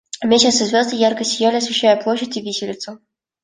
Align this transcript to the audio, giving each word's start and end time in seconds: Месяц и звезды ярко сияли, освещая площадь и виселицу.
Месяц 0.29 0.53
и 0.65 0.69
звезды 0.69 0.95
ярко 1.03 1.23
сияли, 1.33 1.57
освещая 1.61 1.95
площадь 2.01 2.35
и 2.37 2.41
виселицу. 2.51 2.97